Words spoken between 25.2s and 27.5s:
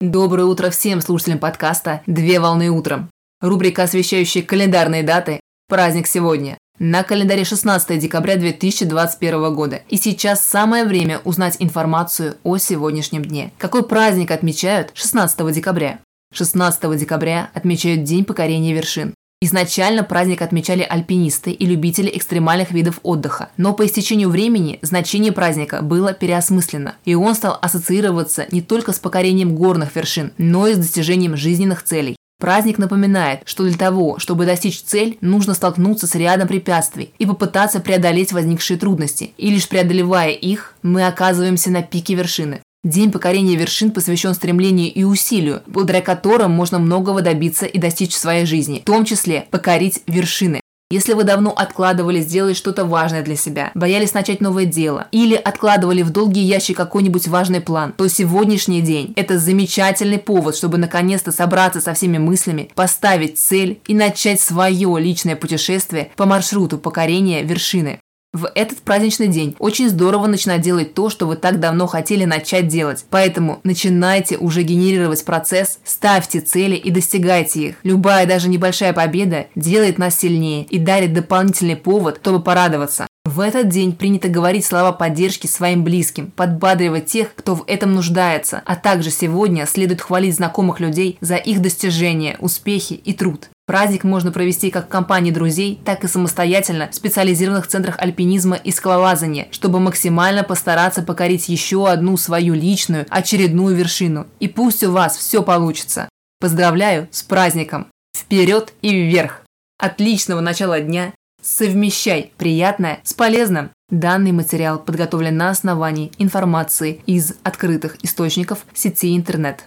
праздника было переосмыслено, и он